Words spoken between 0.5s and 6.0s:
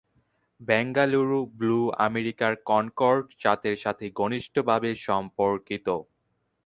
Bengaluru blue আমেরিকার Concord জাতের সাথে ঘনিষ্ঠভাবে সম্পর্কিত।